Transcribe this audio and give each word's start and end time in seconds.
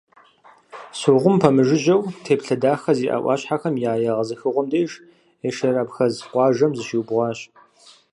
Согъум 0.99 1.35
пэмыжыжьэу, 1.41 2.01
теплъэ 2.23 2.55
дахэ 2.61 2.91
зиӀэ 2.97 3.17
Ӏуащхьэхэм 3.23 3.75
я 3.89 3.93
егъэзыхыгъуэм 4.09 4.67
деж, 4.71 4.91
Эшер 5.47 5.75
абхъаз 5.81 6.13
къуажэм 6.31 6.71
зыщиубгъуащ. 6.77 7.39